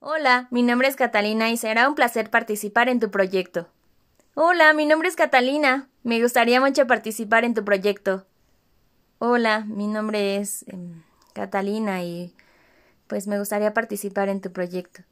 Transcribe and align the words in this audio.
Hola, 0.00 0.46
mi 0.52 0.62
nombre 0.62 0.86
es 0.86 0.94
Catalina 0.94 1.50
y 1.50 1.56
será 1.56 1.88
un 1.88 1.96
placer 1.96 2.30
participar 2.30 2.88
en 2.88 3.00
tu 3.00 3.10
proyecto. 3.10 3.66
Hola, 4.34 4.72
mi 4.72 4.86
nombre 4.86 5.08
es 5.08 5.16
Catalina. 5.16 5.88
Me 6.04 6.22
gustaría 6.22 6.60
mucho 6.60 6.86
participar 6.86 7.44
en 7.44 7.52
tu 7.52 7.64
proyecto. 7.64 8.24
Hola, 9.18 9.64
mi 9.66 9.88
nombre 9.88 10.36
es 10.36 10.64
em, 10.68 11.02
Catalina 11.32 12.04
y 12.04 12.32
pues 13.08 13.26
me 13.26 13.40
gustaría 13.40 13.74
participar 13.74 14.28
en 14.28 14.40
tu 14.40 14.52
proyecto. 14.52 15.02